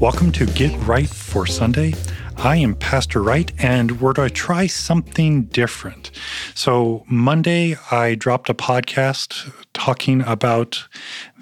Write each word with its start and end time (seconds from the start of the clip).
Welcome 0.00 0.30
to 0.32 0.46
Get 0.46 0.78
Right 0.86 1.08
for 1.08 1.44
Sunday. 1.44 1.92
I 2.36 2.54
am 2.54 2.76
Pastor 2.76 3.20
Wright, 3.20 3.50
and 3.58 4.00
we're 4.00 4.12
going 4.12 4.28
to 4.28 4.34
try 4.34 4.68
something 4.68 5.46
different. 5.46 6.12
So, 6.54 7.04
Monday, 7.08 7.76
I 7.90 8.14
dropped 8.14 8.48
a 8.48 8.54
podcast 8.54 9.52
talking 9.72 10.20
about 10.22 10.86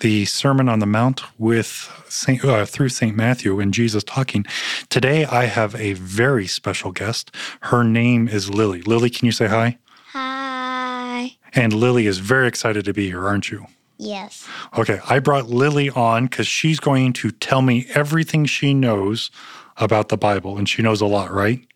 the 0.00 0.24
Sermon 0.24 0.70
on 0.70 0.78
the 0.78 0.86
Mount 0.86 1.20
with 1.38 1.92
Saint, 2.08 2.42
uh, 2.46 2.64
through 2.64 2.88
St. 2.88 3.14
Matthew 3.14 3.60
and 3.60 3.74
Jesus 3.74 4.02
talking. 4.02 4.46
Today, 4.88 5.26
I 5.26 5.44
have 5.44 5.74
a 5.74 5.92
very 5.92 6.46
special 6.46 6.92
guest. 6.92 7.30
Her 7.60 7.84
name 7.84 8.26
is 8.26 8.48
Lily. 8.48 8.80
Lily, 8.80 9.10
can 9.10 9.26
you 9.26 9.32
say 9.32 9.48
hi? 9.48 9.76
Hi. 10.12 11.36
And 11.52 11.74
Lily 11.74 12.06
is 12.06 12.20
very 12.20 12.48
excited 12.48 12.86
to 12.86 12.94
be 12.94 13.08
here, 13.08 13.26
aren't 13.26 13.50
you? 13.50 13.66
Yes. 13.98 14.46
Okay, 14.76 15.00
I 15.08 15.18
brought 15.20 15.48
Lily 15.48 15.90
on 15.90 16.26
because 16.26 16.46
she's 16.46 16.80
going 16.80 17.12
to 17.14 17.30
tell 17.30 17.62
me 17.62 17.86
everything 17.94 18.44
she 18.44 18.74
knows 18.74 19.30
about 19.78 20.08
the 20.08 20.16
Bible, 20.16 20.58
and 20.58 20.68
she 20.68 20.82
knows 20.82 21.00
a 21.00 21.06
lot, 21.06 21.32
right? 21.32 21.66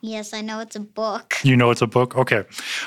Yes, 0.00 0.34
I 0.34 0.42
know 0.42 0.60
it's 0.60 0.76
a 0.76 0.80
book. 0.80 1.36
You 1.44 1.56
know 1.56 1.70
it's 1.70 1.82
a 1.82 1.86
book? 1.86 2.16
Okay. 2.16 2.44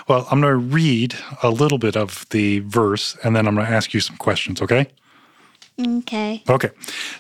Well, 0.08 0.28
I'm 0.32 0.42
going 0.42 0.54
to 0.54 0.58
read 0.58 1.16
a 1.44 1.50
little 1.50 1.78
bit 1.78 1.96
of 1.96 2.28
the 2.30 2.60
verse, 2.60 3.16
and 3.24 3.36
then 3.36 3.48
I'm 3.48 3.56
going 3.56 3.68
to 3.68 3.74
ask 3.74 3.94
you 3.94 4.00
some 4.00 4.18
questions, 4.18 4.62
okay? 4.62 4.88
Okay. 5.80 6.44
Okay. 6.50 6.70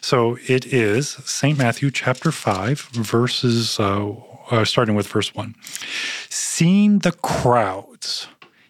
So 0.01 0.37
it 0.47 0.65
is 0.73 1.09
St. 1.09 1.57
Matthew 1.57 1.91
chapter 1.91 2.31
5, 2.31 2.79
verses, 2.93 3.79
uh, 3.79 4.13
uh, 4.49 4.65
starting 4.65 4.95
with 4.95 5.07
verse 5.07 5.35
1. 5.35 5.55
Seeing 6.29 6.99
the 6.99 7.11
crowds, 7.11 8.27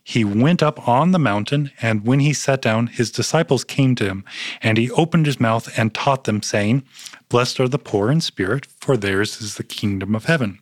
he 0.08 0.24
went 0.24 0.64
up 0.64 0.88
on 0.88 1.12
the 1.12 1.20
mountain, 1.20 1.70
and 1.82 2.06
when 2.06 2.22
he 2.22 2.32
sat 2.32 2.62
down, 2.62 2.88
his 2.88 3.12
disciples 3.12 3.66
came 3.66 3.94
to 3.96 4.06
him, 4.06 4.24
and 4.62 4.78
he 4.78 4.90
opened 4.92 5.26
his 5.26 5.38
mouth 5.38 5.70
and 5.78 5.94
taught 5.94 6.24
them, 6.24 6.42
saying, 6.42 6.84
Blessed 7.28 7.60
are 7.60 7.68
the 7.68 7.78
poor 7.78 8.10
in 8.10 8.22
spirit, 8.22 8.68
for 8.80 8.96
theirs 8.96 9.42
is 9.42 9.56
the 9.56 9.66
kingdom 9.66 10.16
of 10.16 10.24
heaven. 10.24 10.60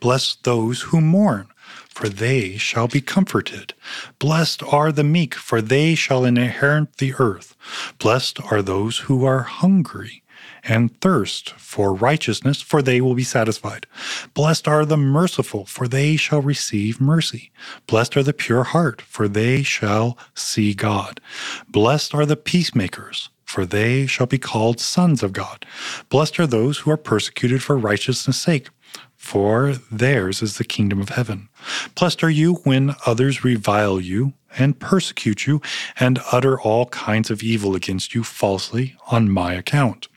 Blessed 0.00 0.44
those 0.44 0.80
who 0.84 1.02
mourn, 1.02 1.48
for 1.90 2.08
they 2.08 2.56
shall 2.56 2.88
be 2.88 3.02
comforted. 3.02 3.74
Blessed 4.18 4.62
are 4.62 4.90
the 4.90 5.04
meek, 5.04 5.34
for 5.34 5.60
they 5.60 5.94
shall 5.94 6.24
inherit 6.24 6.96
the 6.96 7.12
earth. 7.18 7.54
Blessed 7.98 8.40
are 8.50 8.62
those 8.62 9.00
who 9.00 9.26
are 9.26 9.42
hungry 9.42 10.22
and 10.68 11.00
thirst 11.00 11.50
for 11.50 11.94
righteousness, 11.94 12.60
for 12.60 12.82
they 12.82 13.00
will 13.00 13.14
be 13.14 13.24
satisfied. 13.24 13.86
Blessed 14.34 14.66
are 14.68 14.84
the 14.84 14.96
merciful, 14.96 15.66
for 15.66 15.88
they 15.88 16.16
shall 16.16 16.42
receive 16.42 17.00
mercy. 17.00 17.50
Blessed 17.86 18.16
are 18.16 18.22
the 18.22 18.32
pure 18.32 18.64
heart, 18.64 19.00
for 19.02 19.28
they 19.28 19.62
shall 19.62 20.18
see 20.34 20.74
God. 20.74 21.20
Blessed 21.68 22.14
are 22.14 22.26
the 22.26 22.36
peacemakers, 22.36 23.28
for 23.44 23.64
they 23.64 24.06
shall 24.06 24.26
be 24.26 24.38
called 24.38 24.80
sons 24.80 25.22
of 25.22 25.32
God. 25.32 25.64
Blessed 26.08 26.40
are 26.40 26.46
those 26.46 26.78
who 26.78 26.90
are 26.90 26.96
persecuted 26.96 27.62
for 27.62 27.76
righteousness' 27.76 28.40
sake, 28.40 28.68
for 29.16 29.74
theirs 29.90 30.42
is 30.42 30.58
the 30.58 30.64
kingdom 30.64 31.00
of 31.00 31.10
heaven. 31.10 31.48
Blessed 31.94 32.22
are 32.22 32.30
you 32.30 32.54
when 32.64 32.94
others 33.06 33.44
revile 33.44 34.00
you 34.00 34.34
and 34.58 34.78
persecute 34.78 35.46
you 35.46 35.60
and 35.98 36.20
utter 36.32 36.58
all 36.60 36.86
kinds 36.86 37.30
of 37.30 37.42
evil 37.42 37.74
against 37.74 38.14
you 38.14 38.24
falsely 38.24 38.96
on 39.08 39.30
my 39.30 39.52
account. 39.52 40.08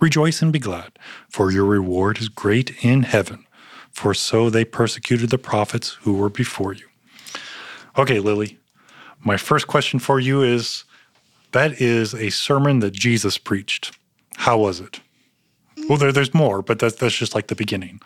Rejoice 0.00 0.42
and 0.42 0.52
be 0.52 0.58
glad, 0.58 0.98
for 1.28 1.50
your 1.50 1.64
reward 1.64 2.18
is 2.18 2.28
great 2.28 2.84
in 2.84 3.02
heaven, 3.04 3.46
for 3.90 4.14
so 4.14 4.50
they 4.50 4.64
persecuted 4.64 5.30
the 5.30 5.38
prophets 5.38 5.98
who 6.02 6.14
were 6.14 6.28
before 6.28 6.72
you. 6.72 6.86
Okay, 7.96 8.18
Lily, 8.18 8.58
my 9.20 9.36
first 9.36 9.66
question 9.66 9.98
for 9.98 10.18
you 10.18 10.42
is 10.42 10.84
that 11.52 11.80
is 11.80 12.14
a 12.14 12.30
sermon 12.30 12.80
that 12.80 12.92
Jesus 12.92 13.38
preached. 13.38 13.96
How 14.36 14.58
was 14.58 14.80
it? 14.80 15.00
Well, 15.88 15.98
there, 15.98 16.12
there's 16.12 16.34
more, 16.34 16.62
but 16.62 16.78
that's, 16.78 16.96
that's 16.96 17.16
just 17.16 17.34
like 17.34 17.48
the 17.48 17.54
beginning. 17.54 18.00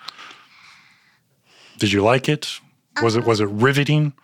Did 1.79 1.93
you 1.93 2.03
like 2.03 2.29
it? 2.29 2.61
Was 3.03 3.17
it 3.17 3.27
was 3.27 3.41
it 3.41 3.49
riveting? 3.49 4.15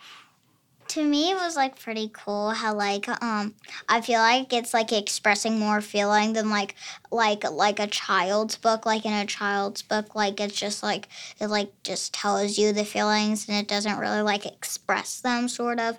to 0.92 1.02
me 1.02 1.30
it 1.30 1.36
was 1.36 1.56
like 1.56 1.80
pretty 1.80 2.10
cool 2.12 2.50
how 2.50 2.74
like 2.74 3.08
um 3.22 3.54
I 3.88 4.02
feel 4.02 4.20
like 4.20 4.52
it's 4.52 4.74
like 4.74 4.92
expressing 4.92 5.58
more 5.58 5.80
feeling 5.80 6.34
than 6.34 6.50
like 6.50 6.74
like 7.12 7.48
like 7.50 7.80
a 7.80 7.86
child's 7.86 8.56
book 8.56 8.86
like 8.86 9.04
in 9.04 9.12
a 9.12 9.26
child's 9.26 9.82
book 9.82 10.14
like 10.14 10.40
it's 10.40 10.58
just 10.58 10.82
like 10.82 11.08
it 11.40 11.48
like 11.48 11.70
just 11.82 12.14
tells 12.14 12.58
you 12.58 12.72
the 12.72 12.84
feelings 12.84 13.48
and 13.48 13.56
it 13.56 13.66
doesn't 13.66 13.98
really 13.98 14.22
like 14.22 14.46
express 14.46 15.20
them 15.20 15.48
sort 15.48 15.80
of 15.80 15.96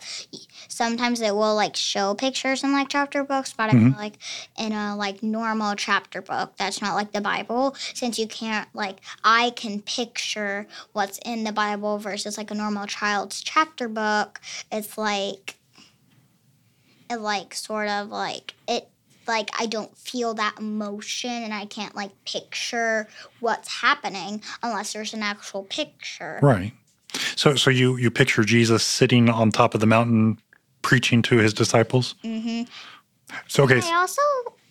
sometimes 0.67 1.19
it 1.21 1.35
will 1.35 1.55
like 1.55 1.75
show 1.75 2.13
pictures 2.13 2.63
in 2.63 2.71
like 2.71 2.89
chapter 2.89 3.23
books 3.23 3.53
but 3.53 3.69
mm-hmm. 3.69 3.87
I 3.87 3.89
feel 3.89 3.99
like 3.99 4.17
in 4.57 4.71
a 4.71 4.95
like 4.95 5.21
normal 5.21 5.75
chapter 5.75 6.21
book 6.21 6.53
that's 6.57 6.81
not 6.81 6.95
like 6.95 7.11
the 7.11 7.21
Bible 7.21 7.75
since 7.93 8.17
you 8.17 8.27
can't 8.27 8.69
like 8.73 8.99
I 9.23 9.49
can 9.51 9.81
picture 9.81 10.67
what's 10.93 11.19
in 11.25 11.43
the 11.43 11.51
Bible 11.51 11.97
versus 11.97 12.37
like 12.37 12.51
a 12.51 12.55
normal 12.55 12.87
child's 12.87 13.41
chapter 13.41 13.87
book 13.87 14.39
it's 14.71 14.93
it's 14.93 14.97
like 14.97 15.55
it 17.09 17.17
like 17.17 17.53
sort 17.53 17.87
of 17.87 18.09
like 18.09 18.53
it 18.67 18.89
like 19.27 19.49
I 19.59 19.65
don't 19.65 19.95
feel 19.97 20.33
that 20.35 20.55
emotion 20.59 21.31
and 21.31 21.53
I 21.53 21.65
can't 21.65 21.95
like 21.95 22.11
picture 22.25 23.07
what's 23.39 23.69
happening 23.69 24.41
unless 24.61 24.93
there's 24.93 25.13
an 25.13 25.23
actual 25.23 25.63
picture. 25.63 26.39
Right. 26.41 26.73
So 27.35 27.55
so 27.55 27.69
you 27.69 27.97
you 27.97 28.11
picture 28.11 28.43
Jesus 28.43 28.83
sitting 28.83 29.29
on 29.29 29.51
top 29.51 29.73
of 29.73 29.79
the 29.79 29.87
mountain 29.87 30.39
preaching 30.81 31.21
to 31.23 31.37
his 31.37 31.53
disciples? 31.53 32.15
Mhm. 32.23 32.67
So 33.47 33.63
okay. 33.63 33.75
And 33.75 33.83
I 33.83 33.95
also 33.95 34.21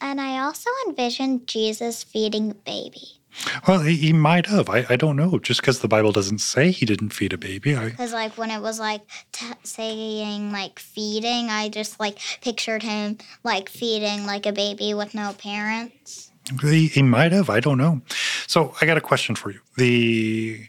and 0.00 0.20
I 0.20 0.40
also 0.40 0.70
envisioned 0.86 1.46
Jesus 1.46 2.02
feeding 2.02 2.50
a 2.50 2.54
baby. 2.54 3.21
Well, 3.66 3.80
he, 3.80 3.96
he 3.96 4.12
might 4.12 4.46
have. 4.46 4.68
I, 4.68 4.86
I 4.88 4.96
don't 4.96 5.16
know. 5.16 5.38
Just 5.38 5.60
because 5.60 5.80
the 5.80 5.88
Bible 5.88 6.12
doesn't 6.12 6.38
say 6.38 6.70
he 6.70 6.86
didn't 6.86 7.10
feed 7.10 7.32
a 7.32 7.38
baby. 7.38 7.74
Because 7.74 8.12
like 8.12 8.36
when 8.38 8.50
it 8.50 8.60
was 8.60 8.78
like 8.78 9.02
t- 9.32 9.46
saying 9.62 10.52
like 10.52 10.78
feeding, 10.78 11.48
I 11.48 11.68
just 11.68 11.98
like 11.98 12.18
pictured 12.40 12.82
him 12.82 13.18
like 13.44 13.68
feeding 13.68 14.26
like 14.26 14.46
a 14.46 14.52
baby 14.52 14.94
with 14.94 15.14
no 15.14 15.32
parents. 15.34 16.30
He, 16.60 16.88
he 16.88 17.02
might 17.02 17.32
have. 17.32 17.48
I 17.50 17.60
don't 17.60 17.78
know. 17.78 18.02
So 18.46 18.74
I 18.80 18.86
got 18.86 18.96
a 18.96 19.00
question 19.00 19.34
for 19.34 19.50
you. 19.50 19.60
The 19.76 20.66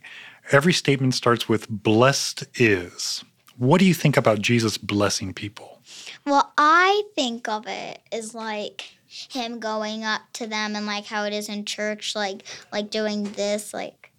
every 0.52 0.74
statement 0.74 1.16
starts 1.16 1.50
with 1.50 1.68
"blessed 1.70 2.46
is." 2.56 3.24
What 3.58 3.80
do 3.80 3.86
you 3.86 3.94
think 3.94 4.18
about 4.18 4.42
Jesus 4.42 4.78
blessing 4.78 5.34
people? 5.34 5.80
Well, 6.26 6.54
I 6.58 7.04
think 7.16 7.48
of 7.48 7.66
it 7.68 8.02
as 8.12 8.34
like 8.34 8.96
him 9.30 9.60
going 9.60 10.04
up 10.04 10.22
to 10.34 10.48
them 10.48 10.76
and 10.76 10.86
like 10.86 11.06
how 11.06 11.26
it 11.26 11.34
is 11.34 11.50
in 11.50 11.66
church, 11.66 12.16
like 12.16 12.44
like 12.72 12.90
doing 12.90 13.24
this, 13.34 13.74
like 13.74 14.12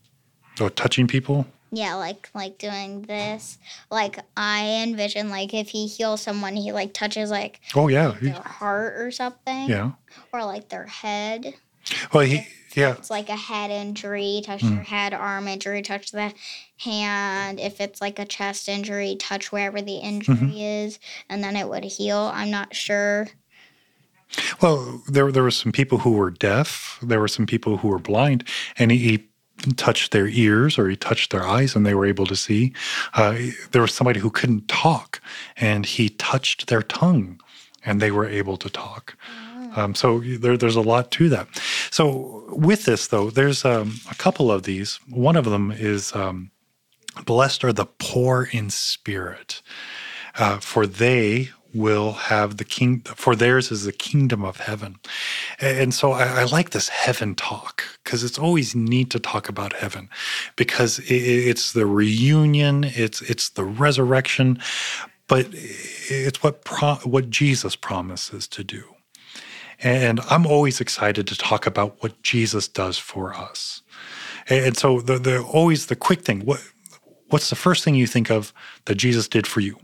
or 0.61 0.71
touching 0.71 1.07
people. 1.07 1.47
Yeah, 1.73 1.95
like 1.95 2.29
like 2.35 2.59
doing 2.59 3.03
this. 3.03 3.59
Like 3.91 4.19
I 4.37 4.83
envision 4.85 5.31
like 5.31 5.53
if 5.55 5.71
he 5.71 5.87
heals 5.87 6.23
someone, 6.23 6.55
he 6.57 6.73
like 6.73 6.95
touches 6.95 7.31
like 7.31 7.61
oh 7.75 7.89
yeah 7.89 8.09
like, 8.09 8.21
their 8.21 8.35
heart 8.35 8.95
or 9.01 9.11
something. 9.11 9.69
Yeah. 9.69 9.93
Or 10.33 10.45
like 10.45 10.69
their 10.69 10.87
head. 10.87 11.55
Well, 12.13 12.25
he 12.25 12.47
yeah. 12.75 12.95
It's 12.95 13.11
like 13.11 13.29
a 13.29 13.37
head 13.37 13.71
injury, 13.71 14.43
touch 14.45 14.61
mm. 14.61 14.71
their 14.71 14.83
head, 14.83 15.15
arm 15.15 15.49
injury, 15.49 15.83
touch 15.83 16.11
the 16.11 16.33
hand. 16.79 17.61
If 17.61 17.81
it's 17.81 18.01
like 18.01 18.19
a 18.19 18.25
chest 18.25 18.69
injury, 18.69 19.17
touch 19.17 19.53
wherever 19.53 19.81
the 19.81 19.97
injury 19.97 20.35
mm-hmm. 20.35 20.57
is, 20.57 20.99
and 21.29 21.43
then 21.43 21.57
it 21.57 21.69
would 21.69 21.85
heal. 21.85 22.31
I'm 22.35 22.51
not 22.51 22.75
sure. 22.75 23.29
Well, 24.61 25.03
there 25.09 25.31
there 25.31 25.43
were 25.43 25.51
some 25.51 25.73
people 25.73 25.99
who 25.99 26.13
were 26.13 26.31
deaf. 26.31 26.99
There 27.03 27.21
were 27.21 27.29
some 27.29 27.47
people 27.47 27.79
who 27.79 27.89
were 27.89 27.99
blind, 27.99 28.45
and 28.79 28.91
he, 28.91 28.99
he 28.99 29.29
touched 29.77 30.13
their 30.13 30.27
ears 30.29 30.79
or 30.79 30.89
he 30.89 30.97
touched 30.97 31.31
their 31.31 31.47
eyes, 31.47 31.77
and 31.77 31.87
they 31.87 31.95
were 31.95 32.07
able 32.07 32.27
to 32.27 32.37
see. 32.37 32.73
Uh, 33.15 33.37
there 33.73 33.83
was 33.83 33.95
somebody 33.95 34.21
who 34.21 34.31
couldn't 34.31 34.69
talk, 34.69 35.21
and 35.57 35.87
he 35.87 36.09
touched 36.09 36.67
their 36.67 36.83
tongue, 36.83 37.41
and 37.85 38.01
they 38.01 38.11
were 38.11 38.27
able 38.27 38.57
to 38.57 38.69
talk. 38.69 39.17
Um, 39.77 39.95
so 39.95 40.21
there, 40.21 40.57
there's 40.57 40.77
a 40.77 40.81
lot 40.81 41.11
to 41.13 41.29
that. 41.31 41.49
So 41.91 42.45
with 42.49 42.85
this, 42.85 43.09
though, 43.09 43.31
there's 43.31 43.65
um, 43.65 44.01
a 44.11 44.15
couple 44.15 44.51
of 44.51 44.63
these. 44.63 45.01
One 45.09 45.37
of 45.37 45.45
them 45.45 45.73
is 45.73 46.15
um, 46.15 46.51
blessed 47.27 47.65
are 47.65 47.73
the 47.73 47.87
poor 47.87 48.49
in 48.53 48.71
spirit, 48.71 49.63
uh, 50.37 50.59
for 50.59 50.87
they 50.87 51.51
will 51.75 52.13
have 52.13 52.57
the 52.57 52.65
king, 52.65 53.01
for 53.01 53.35
theirs 53.35 53.71
is 53.71 53.85
the 53.85 53.93
kingdom 53.93 54.45
of 54.45 54.59
heaven. 54.59 54.97
And 55.61 55.93
so 55.93 56.13
I, 56.13 56.41
I 56.41 56.45
like 56.45 56.71
this 56.71 56.89
heaven 56.89 57.35
talk 57.35 57.83
because 58.03 58.23
it's 58.23 58.39
always 58.39 58.75
neat 58.75 59.11
to 59.11 59.19
talk 59.19 59.49
about 59.49 59.73
heaven 59.75 60.09
because 60.57 61.01
it's 61.05 61.73
the 61.73 61.87
reunion, 61.87 62.85
it's 62.85 63.21
it's 63.23 63.51
the 63.51 63.65
resurrection, 63.65 64.61
but 65.27 65.49
it's 65.53 66.43
what 66.43 66.65
pro, 66.65 66.95
what 66.97 67.29
Jesus 67.31 67.75
promises 67.77 68.47
to 68.49 68.63
do. 68.63 68.85
And 69.81 70.21
I'm 70.31 70.47
always 70.47 70.81
excited 70.81 71.27
to 71.27 71.37
talk 71.37 71.67
about 71.67 72.03
what 72.03 72.23
Jesus 72.23 72.69
does 72.69 72.97
for 72.99 73.35
us. 73.35 73.83
And 74.49 74.77
so 74.77 75.01
the, 75.01 75.19
the 75.19 75.43
always 75.43 75.87
the 75.87 75.97
quick 75.97 76.23
thing, 76.23 76.45
what 76.45 76.61
what's 77.31 77.51
the 77.51 77.57
first 77.57 77.83
thing 77.83 77.95
you 77.95 78.07
think 78.07 78.31
of 78.31 78.53
that 78.85 78.95
Jesus 78.95 79.27
did 79.27 79.47
for 79.47 79.61
you? 79.61 79.79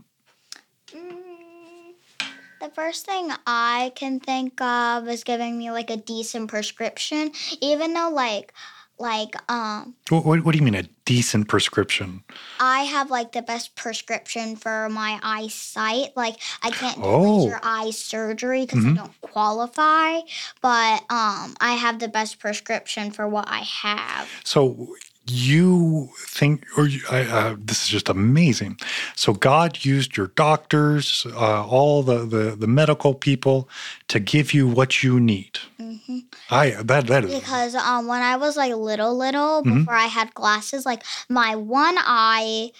First 2.73 3.05
thing 3.05 3.31
I 3.45 3.91
can 3.95 4.19
think 4.19 4.61
of 4.61 5.07
is 5.07 5.23
giving 5.23 5.57
me 5.57 5.71
like 5.71 5.89
a 5.89 5.97
decent 5.97 6.49
prescription, 6.49 7.31
even 7.59 7.93
though 7.93 8.09
like 8.09 8.53
like 9.01 9.35
um 9.51 9.95
what, 10.09 10.23
what, 10.23 10.45
what, 10.45 10.51
do 10.51 10.59
you 10.59 10.63
mean 10.63 10.75
a 10.75 10.83
decent 11.05 11.47
prescription 11.47 12.23
i 12.59 12.81
have 12.81 13.09
like 13.09 13.31
the 13.31 13.41
best 13.41 13.75
prescription 13.75 14.55
for 14.55 14.87
my 14.89 15.19
eyesight 15.23 16.15
like 16.15 16.37
i 16.61 16.69
can't 16.69 16.97
do 16.97 17.03
oh. 17.03 17.37
laser 17.37 17.59
eye 17.63 17.89
surgery 17.89 18.65
because 18.65 18.83
mm-hmm. 18.83 18.93
i 18.93 19.01
don't 19.01 19.21
qualify 19.21 20.19
but 20.61 21.01
um 21.09 21.55
i 21.59 21.75
have 21.77 21.97
the 21.97 22.07
best 22.07 22.37
prescription 22.39 23.09
for 23.11 23.27
what 23.27 23.45
i 23.49 23.59
have 23.59 24.29
so 24.43 24.95
you 25.27 26.09
think, 26.17 26.65
or 26.77 26.87
you, 26.87 27.01
I, 27.11 27.21
uh, 27.21 27.55
this 27.59 27.83
is 27.83 27.89
just 27.89 28.09
amazing. 28.09 28.79
So 29.15 29.33
God 29.33 29.85
used 29.85 30.17
your 30.17 30.27
doctors, 30.27 31.25
uh, 31.29 31.65
all 31.65 32.03
the, 32.03 32.25
the, 32.25 32.55
the 32.55 32.67
medical 32.67 33.13
people, 33.13 33.69
to 34.07 34.19
give 34.19 34.53
you 34.53 34.67
what 34.67 35.03
you 35.03 35.19
need. 35.19 35.59
Mm-hmm. 35.79 36.19
I 36.49 36.71
that 36.83 37.07
that 37.07 37.25
is 37.25 37.39
because 37.39 37.75
um 37.75 38.07
when 38.07 38.21
I 38.21 38.37
was 38.37 38.57
like 38.57 38.73
little 38.73 39.17
little 39.17 39.61
mm-hmm. 39.61 39.79
before 39.79 39.93
I 39.93 40.05
had 40.05 40.33
glasses, 40.33 40.85
like 40.85 41.03
my 41.29 41.55
one 41.55 41.95
eye 41.97 42.71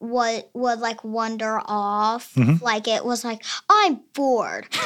would 0.00 0.44
would 0.54 0.78
like 0.78 1.04
wander 1.04 1.60
off. 1.64 2.34
Mm-hmm. 2.34 2.64
Like 2.64 2.88
it 2.88 3.04
was 3.04 3.24
like 3.24 3.44
I'm 3.68 4.00
bored. 4.14 4.68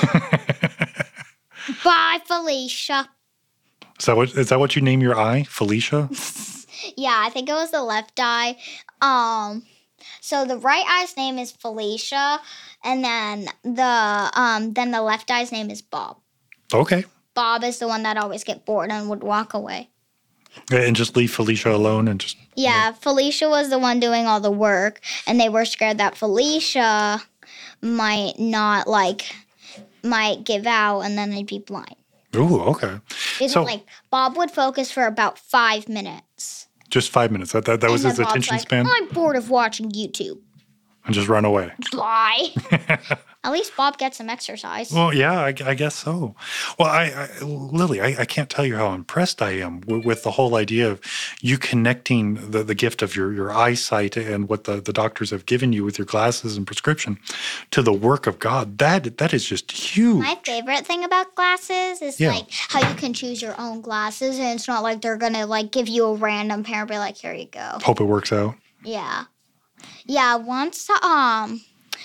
Bye, 1.85 2.19
Felicia. 2.27 3.09
Is 3.99 4.07
that 4.07 4.17
what 4.17 4.37
is 4.37 4.49
that 4.49 4.59
what 4.59 4.77
you 4.77 4.83
name 4.83 5.01
your 5.01 5.19
eye, 5.19 5.45
Felicia? 5.45 6.11
Yeah, 6.97 7.23
I 7.25 7.31
think 7.31 7.49
it 7.49 7.53
was 7.53 7.71
the 7.71 7.83
left 7.83 8.19
eye. 8.19 8.57
Um, 9.01 9.65
so 10.21 10.45
the 10.45 10.59
right 10.59 10.85
eye's 10.87 11.17
name 11.17 11.39
is 11.39 11.53
Felicia, 11.53 12.41
and 12.83 13.05
then 13.05 13.49
the 13.63 14.31
um 14.35 14.73
then 14.73 14.91
the 14.91 15.03
left 15.03 15.31
eye's 15.31 15.53
name 15.53 15.71
is 15.71 15.83
Bob. 15.83 16.19
Okay. 16.73 17.05
Bob 17.35 17.65
is 17.65 17.79
the 17.79 17.89
one 17.89 18.05
that 18.05 18.17
always 18.17 18.45
get 18.45 18.65
bored 18.65 18.91
and 18.91 19.09
would 19.09 19.23
walk 19.23 19.55
away. 19.55 19.91
And 20.71 20.95
just 20.95 21.17
leave 21.17 21.35
Felicia 21.35 21.75
alone 21.75 22.07
and 22.07 22.21
just 22.21 22.37
Yeah, 22.55 22.93
Felicia 22.93 23.49
was 23.49 23.71
the 23.71 23.79
one 23.79 23.99
doing 23.99 24.27
all 24.27 24.41
the 24.41 24.53
work 24.53 25.01
and 25.27 25.41
they 25.41 25.49
were 25.49 25.65
scared 25.65 25.99
that 25.99 26.17
Felicia 26.17 27.23
might 27.83 28.39
not 28.39 28.87
like 28.87 29.35
might 30.03 30.45
give 30.45 30.67
out 30.67 31.01
and 31.01 31.19
then 31.19 31.31
they'd 31.31 31.47
be 31.47 31.59
blind. 31.59 31.97
Ooh, 32.37 32.61
okay. 32.61 33.01
It's 33.41 33.55
so, 33.55 33.63
like 33.63 33.85
Bob 34.11 34.37
would 34.37 34.51
focus 34.51 34.91
for 34.91 35.07
about 35.07 35.39
five 35.39 35.89
minutes. 35.89 36.69
Just 36.95 37.11
five 37.11 37.33
minutes. 37.33 37.51
That 37.51 37.65
that, 37.65 37.81
that 37.81 37.91
was 37.91 38.05
his 38.05 38.21
attention 38.21 38.55
like, 38.55 38.63
span. 38.63 38.87
I'm 38.89 39.09
bored 39.09 39.35
of 39.35 39.51
watching 39.51 39.91
YouTube. 39.91 40.39
And 41.05 41.15
just 41.15 41.29
run 41.29 41.45
away. 41.45 41.73
Lie. 41.93 42.55
At 43.45 43.53
least 43.53 43.77
Bob 43.77 43.99
gets 43.99 44.17
some 44.17 44.31
exercise. 44.31 44.91
Well, 44.91 45.13
yeah, 45.13 45.39
I, 45.39 45.55
I 45.67 45.75
guess 45.75 45.95
so. 45.95 46.35
Well, 46.79 46.89
I, 46.89 47.29
I 47.41 47.45
Lily, 47.45 48.01
I, 48.01 48.23
I, 48.23 48.25
can't 48.25 48.49
tell 48.49 48.65
you 48.65 48.77
how 48.77 48.95
impressed 48.95 49.43
I 49.43 49.51
am 49.51 49.83
with, 49.83 50.07
with, 50.07 50.23
the 50.23 50.31
whole 50.31 50.55
idea 50.55 50.91
of 50.91 51.01
you 51.43 51.59
connecting 51.59 52.51
the, 52.53 52.65
the 52.65 52.75
gift 52.75 53.03
of 53.03 53.15
your, 53.15 53.35
your 53.35 53.53
eyesight 53.53 54.17
and 54.17 54.49
what 54.49 54.65
the, 54.65 54.81
the 54.81 54.95
doctors 54.95 55.29
have 55.29 55.45
given 55.45 55.75
you 55.75 55.85
with 55.85 55.99
your 55.99 56.07
glasses 56.07 56.57
and 56.57 56.67
prescription 56.67 57.19
to 57.71 57.83
the 57.83 57.93
work 57.93 58.27
of 58.27 58.39
God. 58.39 58.79
That 58.79 59.19
that 59.19 59.35
is 59.35 59.45
just 59.45 59.71
huge. 59.71 60.23
My 60.23 60.39
favorite 60.43 60.87
thing 60.87 61.05
about 61.05 61.35
glasses 61.35 62.01
is 62.01 62.19
yeah. 62.19 62.31
like 62.31 62.47
how 62.51 62.89
you 62.89 62.95
can 62.95 63.13
choose 63.13 63.43
your 63.43 63.55
own 63.61 63.83
glasses, 63.83 64.39
and 64.39 64.55
it's 64.59 64.69
not 64.69 64.83
like 64.83 65.03
they're 65.03 65.19
gonna 65.19 65.45
like 65.45 65.71
give 65.71 65.87
you 65.87 66.07
a 66.07 66.15
random 66.15 66.65
pair 66.65 66.81
and 66.81 66.89
be 66.89 66.97
like, 66.97 67.19
"Here 67.19 67.35
you 67.35 67.47
go." 67.47 67.79
Hope 67.83 68.01
it 68.01 68.05
works 68.05 68.33
out. 68.33 68.55
Yeah, 68.83 69.25
yeah. 70.05 70.37
Once 70.37 70.89
um 71.03 71.61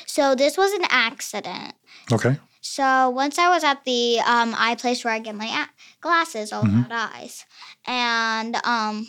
so 0.05 0.35
this 0.35 0.57
was 0.57 0.73
an 0.73 0.85
accident. 0.89 1.73
Okay. 2.11 2.37
So 2.61 3.09
once 3.09 3.39
I 3.39 3.49
was 3.49 3.63
at 3.63 3.83
the 3.85 4.19
um, 4.19 4.53
eye 4.57 4.75
place 4.75 5.03
where 5.03 5.13
I 5.13 5.19
get 5.19 5.35
my 5.35 5.45
a- 5.45 6.01
glasses, 6.01 6.51
all 6.51 6.63
mm-hmm. 6.63 6.85
about 6.85 7.13
eyes, 7.15 7.45
and 7.85 8.55
um, 8.65 9.07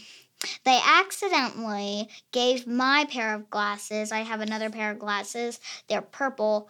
they 0.65 0.81
accidentally 0.85 2.09
gave 2.33 2.67
my 2.67 3.07
pair 3.11 3.35
of 3.35 3.51
glasses. 3.51 4.13
I 4.13 4.21
have 4.21 4.41
another 4.41 4.71
pair 4.71 4.91
of 4.91 4.99
glasses. 4.99 5.61
They're 5.89 6.01
purple, 6.01 6.69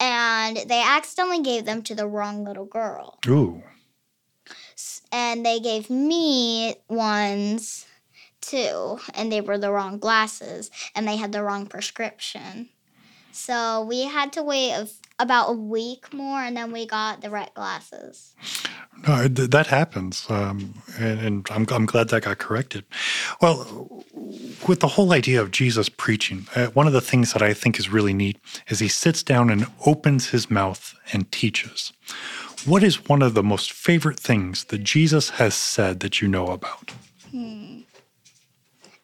and 0.00 0.56
they 0.56 0.82
accidentally 0.82 1.42
gave 1.42 1.64
them 1.64 1.82
to 1.82 1.94
the 1.94 2.06
wrong 2.06 2.44
little 2.44 2.66
girl. 2.66 3.18
Ooh. 3.26 3.62
And 5.12 5.44
they 5.44 5.60
gave 5.60 5.90
me 5.90 6.76
ones 6.88 7.86
too, 8.42 8.98
and 9.14 9.32
they 9.32 9.40
were 9.40 9.58
the 9.58 9.72
wrong 9.72 9.98
glasses, 9.98 10.70
and 10.94 11.08
they 11.08 11.16
had 11.16 11.32
the 11.32 11.42
wrong 11.42 11.66
prescription. 11.66 12.68
So 13.32 13.84
we 13.88 14.04
had 14.04 14.32
to 14.34 14.42
wait 14.42 14.72
a, 14.72 14.88
about 15.18 15.50
a 15.50 15.54
week 15.54 16.12
more, 16.12 16.40
and 16.40 16.54
then 16.54 16.70
we 16.70 16.86
got 16.86 17.22
the 17.22 17.30
right 17.30 17.52
glasses. 17.54 18.34
No, 19.08 19.26
that 19.26 19.66
happens, 19.68 20.26
um, 20.28 20.74
and, 20.98 21.18
and 21.18 21.48
I'm, 21.50 21.66
I'm 21.70 21.86
glad 21.86 22.08
that 22.10 22.24
got 22.24 22.38
corrected. 22.38 22.84
Well, 23.40 24.04
with 24.68 24.80
the 24.80 24.88
whole 24.88 25.12
idea 25.12 25.40
of 25.40 25.50
Jesus 25.50 25.88
preaching, 25.88 26.46
uh, 26.54 26.66
one 26.66 26.86
of 26.86 26.92
the 26.92 27.00
things 27.00 27.32
that 27.32 27.42
I 27.42 27.54
think 27.54 27.78
is 27.78 27.88
really 27.88 28.12
neat 28.12 28.38
is 28.68 28.78
he 28.78 28.88
sits 28.88 29.22
down 29.22 29.50
and 29.50 29.66
opens 29.86 30.28
his 30.28 30.50
mouth 30.50 30.94
and 31.12 31.30
teaches. 31.32 31.92
What 32.64 32.84
is 32.84 33.08
one 33.08 33.22
of 33.22 33.34
the 33.34 33.42
most 33.42 33.72
favorite 33.72 34.20
things 34.20 34.64
that 34.64 34.84
Jesus 34.84 35.30
has 35.30 35.54
said 35.54 36.00
that 36.00 36.20
you 36.20 36.28
know 36.28 36.48
about? 36.48 36.92
Hmm 37.30 37.61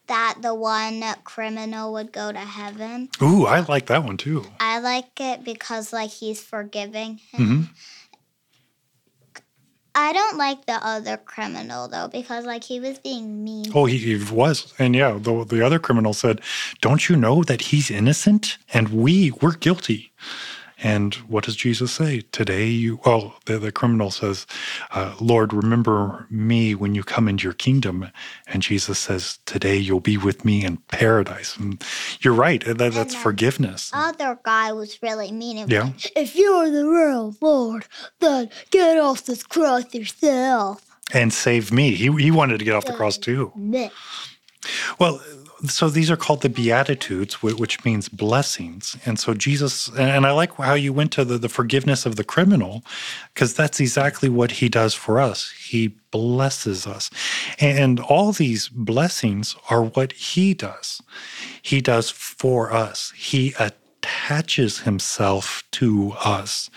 that 0.09 0.37
the 0.41 0.53
one 0.53 1.03
criminal 1.23 1.93
would 1.93 2.11
go 2.11 2.31
to 2.31 2.39
heaven. 2.39 3.09
Ooh, 3.21 3.45
I 3.45 3.61
like 3.61 3.85
that 3.85 4.03
one 4.03 4.17
too. 4.17 4.45
I 4.59 4.79
like 4.79 5.19
it 5.19 5.43
because 5.43 5.93
like 5.93 6.09
he's 6.09 6.41
forgiving 6.41 7.21
him. 7.31 7.39
Mm-hmm. 7.39 7.63
I 9.95 10.13
don't 10.13 10.37
like 10.37 10.65
the 10.65 10.85
other 10.85 11.17
criminal 11.17 11.87
though 11.87 12.07
because 12.07 12.45
like 12.45 12.63
he 12.63 12.79
was 12.79 12.99
being 12.99 13.43
mean. 13.43 13.71
Oh, 13.73 13.85
he, 13.85 13.97
he 13.97 14.33
was, 14.33 14.73
and 14.77 14.95
yeah, 14.95 15.17
the 15.19 15.43
the 15.43 15.65
other 15.65 15.79
criminal 15.79 16.13
said, 16.13 16.41
"Don't 16.81 17.09
you 17.09 17.15
know 17.15 17.43
that 17.43 17.61
he's 17.61 17.89
innocent 17.91 18.57
and 18.73 18.89
we 18.89 19.31
we're 19.31 19.55
guilty?" 19.55 20.11
And 20.81 21.13
what 21.15 21.43
does 21.43 21.55
Jesus 21.55 21.91
say? 21.91 22.21
Today, 22.31 22.67
you, 22.67 22.99
well, 23.05 23.35
the, 23.45 23.59
the 23.59 23.71
criminal 23.71 24.11
says, 24.11 24.47
uh, 24.91 25.15
Lord, 25.19 25.53
remember 25.53 26.25
me 26.29 26.73
when 26.75 26.95
you 26.95 27.03
come 27.03 27.27
into 27.27 27.43
your 27.43 27.53
kingdom. 27.53 28.09
And 28.47 28.61
Jesus 28.63 28.97
says, 28.99 29.39
Today 29.45 29.77
you'll 29.77 29.99
be 29.99 30.17
with 30.17 30.45
me 30.45 30.63
in 30.63 30.77
paradise. 30.87 31.57
And 31.57 31.83
you're 32.21 32.33
right. 32.33 32.63
That, 32.65 32.93
that's 32.93 33.15
forgiveness. 33.15 33.91
Other 33.93 34.39
guy 34.43 34.71
was 34.71 35.01
really 35.01 35.31
mean. 35.31 35.67
yeah. 35.67 35.83
Like, 35.83 36.11
if 36.15 36.35
you're 36.35 36.69
the 36.71 36.85
real 36.87 37.35
Lord, 37.41 37.85
then 38.19 38.49
get 38.71 38.97
off 38.97 39.25
this 39.25 39.43
cross 39.43 39.93
yourself. 39.93 40.85
And 41.13 41.33
save 41.33 41.71
me. 41.71 41.95
He, 41.95 42.11
he 42.21 42.31
wanted 42.31 42.59
to 42.59 42.65
get 42.65 42.75
off 42.75 42.85
the 42.85 42.93
cross 42.93 43.17
too. 43.17 43.51
Well, 44.99 45.21
so 45.65 45.89
these 45.89 46.09
are 46.09 46.17
called 46.17 46.41
the 46.41 46.49
Beatitudes, 46.49 47.43
which 47.43 47.83
means 47.83 48.07
blessings. 48.07 48.97
And 49.05 49.19
so 49.19 49.33
Jesus, 49.33 49.89
and 49.89 50.25
I 50.25 50.31
like 50.31 50.53
how 50.55 50.73
you 50.73 50.93
went 50.93 51.11
to 51.13 51.25
the, 51.25 51.37
the 51.37 51.49
forgiveness 51.49 52.05
of 52.05 52.15
the 52.15 52.23
criminal, 52.23 52.83
because 53.33 53.53
that's 53.53 53.79
exactly 53.79 54.29
what 54.29 54.51
he 54.51 54.69
does 54.69 54.93
for 54.93 55.19
us. 55.19 55.51
He 55.51 55.89
blesses 56.11 56.87
us. 56.87 57.09
And 57.59 57.99
all 57.99 58.31
these 58.31 58.69
blessings 58.69 59.55
are 59.69 59.83
what 59.83 60.13
he 60.13 60.53
does. 60.53 61.01
He 61.61 61.81
does 61.81 62.09
for 62.09 62.71
us. 62.71 63.11
He 63.15 63.53
attaches 63.59 64.79
himself 64.79 65.63
to 65.71 66.13
us. 66.23 66.69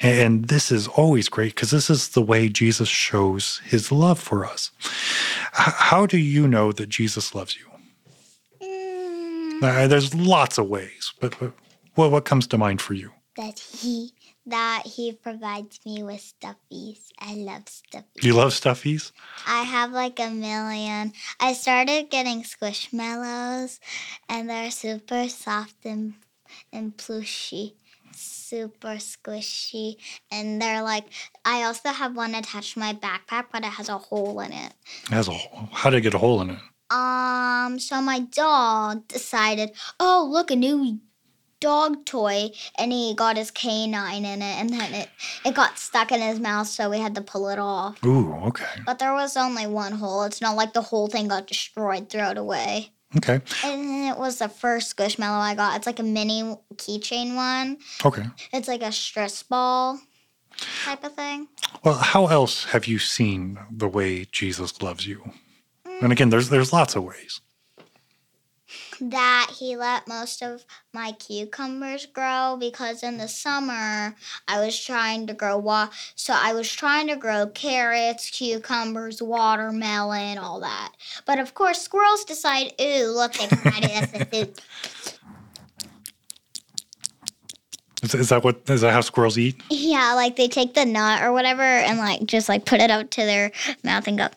And 0.00 0.46
this 0.46 0.70
is 0.70 0.86
always 0.88 1.28
great 1.28 1.54
because 1.54 1.72
this 1.72 1.90
is 1.90 2.10
the 2.10 2.22
way 2.22 2.48
Jesus 2.48 2.88
shows 2.88 3.60
his 3.64 3.90
love 3.90 4.18
for 4.20 4.46
us. 4.46 4.70
How 5.52 6.06
do 6.06 6.16
you 6.16 6.46
know 6.46 6.70
that 6.72 6.88
Jesus 6.88 7.34
loves 7.34 7.56
you? 7.56 7.69
Uh, 9.62 9.86
there's 9.86 10.14
lots 10.14 10.58
of 10.58 10.68
ways, 10.68 11.12
but, 11.20 11.38
but 11.38 11.52
what 11.94 12.10
what 12.10 12.24
comes 12.24 12.46
to 12.48 12.58
mind 12.58 12.80
for 12.80 12.94
you? 12.94 13.12
That 13.36 13.58
he 13.58 14.12
that 14.46 14.82
he 14.86 15.12
provides 15.12 15.80
me 15.86 16.02
with 16.02 16.20
stuffies. 16.20 17.08
I 17.18 17.34
love 17.34 17.66
stuffies. 17.66 18.22
You 18.22 18.34
love 18.34 18.52
stuffies? 18.52 19.12
I 19.46 19.62
have 19.62 19.92
like 19.92 20.18
a 20.18 20.30
million. 20.30 21.12
I 21.38 21.52
started 21.52 22.10
getting 22.10 22.42
squishmallows, 22.42 23.78
and 24.28 24.48
they're 24.48 24.70
super 24.70 25.28
soft 25.28 25.84
and 25.84 26.14
and 26.72 26.96
plushy. 26.96 27.76
super 28.12 28.96
squishy. 28.96 29.96
And 30.30 30.60
they're 30.60 30.82
like, 30.82 31.04
I 31.44 31.62
also 31.62 31.90
have 31.90 32.16
one 32.16 32.34
attached 32.34 32.74
to 32.74 32.80
my 32.80 32.92
backpack, 32.92 33.46
but 33.52 33.62
it 33.64 33.72
has 33.78 33.88
a 33.88 33.98
hole 33.98 34.40
in 34.40 34.52
it. 34.52 34.72
It 35.04 35.14
has 35.14 35.28
a 35.28 35.32
how 35.72 35.90
did 35.90 35.98
it 35.98 36.00
get 36.02 36.14
a 36.14 36.18
hole 36.18 36.40
in 36.42 36.50
it? 36.50 36.58
Um, 36.90 37.78
so 37.78 38.00
my 38.00 38.20
dog 38.20 39.06
decided, 39.08 39.72
oh, 39.98 40.28
look, 40.30 40.50
a 40.50 40.56
new 40.56 40.98
dog 41.60 42.04
toy, 42.06 42.50
and 42.78 42.90
he 42.90 43.14
got 43.14 43.36
his 43.36 43.50
canine 43.50 44.24
in 44.24 44.42
it, 44.42 44.60
and 44.60 44.70
then 44.70 44.94
it, 44.94 45.08
it 45.44 45.54
got 45.54 45.78
stuck 45.78 46.10
in 46.10 46.20
his 46.20 46.40
mouth, 46.40 46.66
so 46.66 46.90
we 46.90 46.98
had 46.98 47.14
to 47.14 47.20
pull 47.20 47.48
it 47.48 47.58
off. 47.58 48.02
Ooh, 48.04 48.34
okay. 48.46 48.64
But 48.84 48.98
there 48.98 49.12
was 49.12 49.36
only 49.36 49.66
one 49.66 49.92
hole. 49.92 50.24
It's 50.24 50.40
not 50.40 50.56
like 50.56 50.72
the 50.72 50.82
whole 50.82 51.06
thing 51.06 51.28
got 51.28 51.46
destroyed, 51.46 52.08
throw 52.08 52.30
it 52.30 52.38
away. 52.38 52.92
Okay. 53.16 53.40
And 53.64 54.06
it 54.08 54.18
was 54.18 54.38
the 54.38 54.48
first 54.48 54.96
Squishmallow 54.96 55.40
I 55.40 55.54
got. 55.54 55.76
It's 55.76 55.86
like 55.86 55.98
a 55.98 56.04
mini 56.04 56.56
keychain 56.76 57.34
one. 57.34 57.78
Okay. 58.04 58.24
It's 58.52 58.68
like 58.68 58.82
a 58.82 58.92
stress 58.92 59.42
ball 59.42 60.00
type 60.84 61.02
of 61.04 61.14
thing. 61.14 61.48
Well, 61.84 61.96
how 61.96 62.26
else 62.28 62.64
have 62.66 62.86
you 62.86 62.98
seen 62.98 63.58
the 63.70 63.88
way 63.88 64.26
Jesus 64.30 64.80
loves 64.80 65.06
you? 65.06 65.32
And 66.00 66.12
again, 66.12 66.30
there's 66.30 66.48
there's 66.48 66.72
lots 66.72 66.96
of 66.96 67.04
ways. 67.04 67.40
That 69.00 69.52
he 69.58 69.76
let 69.76 70.06
most 70.06 70.42
of 70.42 70.64
my 70.92 71.12
cucumbers 71.12 72.06
grow 72.06 72.56
because 72.60 73.02
in 73.02 73.16
the 73.16 73.28
summer 73.28 74.14
I 74.46 74.60
was 74.64 74.78
trying 74.78 75.26
to 75.28 75.34
grow 75.34 75.56
wa- 75.56 75.88
so 76.14 76.34
I 76.36 76.52
was 76.52 76.70
trying 76.70 77.08
to 77.08 77.16
grow 77.16 77.46
carrots, 77.46 78.30
cucumbers, 78.30 79.22
watermelon, 79.22 80.36
all 80.38 80.60
that. 80.60 80.92
But 81.26 81.38
of 81.38 81.54
course 81.54 81.80
squirrels 81.80 82.24
decide, 82.24 82.72
ooh, 82.80 83.10
look, 83.14 83.32
they 83.32 83.46
can 83.46 83.58
hide 83.58 83.84
it 83.84 83.90
as 83.90 84.20
a 84.20 84.24
food. 84.26 84.60
Is, 88.02 88.14
is 88.14 88.28
that 88.30 88.42
what 88.42 88.62
is 88.66 88.80
that 88.80 88.92
how 88.92 89.02
squirrels 89.02 89.36
eat? 89.36 89.60
Yeah, 89.68 90.14
like 90.14 90.36
they 90.36 90.48
take 90.48 90.72
the 90.72 90.86
nut 90.86 91.22
or 91.22 91.32
whatever 91.32 91.60
and 91.60 91.98
like 91.98 92.24
just 92.24 92.48
like 92.48 92.64
put 92.64 92.80
it 92.80 92.90
up 92.90 93.10
to 93.10 93.26
their 93.26 93.52
mouth 93.84 94.06
and 94.08 94.16
go. 94.16 94.28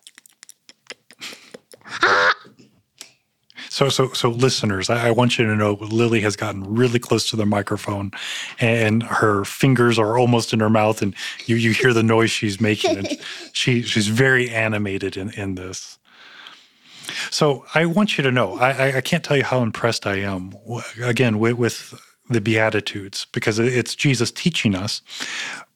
So 3.70 3.90
so 3.90 4.14
so 4.14 4.30
listeners, 4.30 4.92
I, 4.92 5.08
I 5.08 5.12
want 5.12 5.40
you 5.40 5.48
to 5.48 5.56
know 5.56 5.74
Lily 5.74 6.22
has 6.22 6.36
gotten 6.36 6.64
really 6.76 7.00
close 7.00 7.28
to 7.32 7.36
the 7.36 7.46
microphone 7.46 8.12
and 8.60 9.02
her 9.02 9.46
fingers 9.46 9.98
are 9.98 10.18
almost 10.18 10.54
in 10.54 10.60
her 10.60 10.70
mouth 10.70 11.02
and 11.02 11.16
you 11.48 11.56
you 11.56 11.72
hear 11.72 11.92
the 11.92 12.04
noise 12.04 12.30
she's 12.30 12.62
making 12.62 12.98
and 12.98 13.08
she 13.54 13.82
she's 13.82 14.08
very 14.08 14.48
animated 14.52 15.18
in, 15.18 15.32
in 15.32 15.56
this. 15.56 15.98
So 17.32 17.66
I 17.74 17.86
want 17.86 18.18
you 18.18 18.24
to 18.24 18.32
know, 18.32 18.58
I, 18.60 18.72
I, 18.72 18.98
I 18.98 19.02
can't 19.02 19.24
tell 19.24 19.38
you 19.38 19.44
how 19.44 19.62
impressed 19.62 20.06
I 20.06 20.18
am 20.18 20.54
again 21.02 21.40
with, 21.40 21.58
with 21.58 21.94
the 22.30 22.42
Beatitudes 22.42 23.26
because 23.32 23.60
it's 23.60 23.96
Jesus 23.96 24.32
teaching 24.32 24.76
us. 24.76 25.02